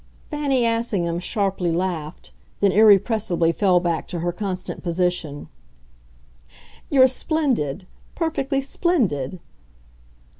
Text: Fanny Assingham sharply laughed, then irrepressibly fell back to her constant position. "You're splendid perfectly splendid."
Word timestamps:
Fanny 0.31 0.65
Assingham 0.65 1.19
sharply 1.19 1.71
laughed, 1.71 2.31
then 2.59 2.71
irrepressibly 2.71 3.51
fell 3.51 3.79
back 3.79 4.07
to 4.07 4.21
her 4.21 4.31
constant 4.31 4.81
position. 4.81 5.47
"You're 6.89 7.07
splendid 7.07 7.85
perfectly 8.15 8.61
splendid." 8.61 9.39